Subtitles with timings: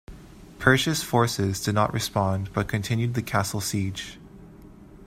[0.57, 4.17] Perche's forces did not respond, but continued the castle siege.